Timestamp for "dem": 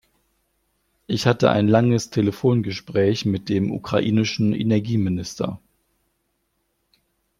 3.49-3.69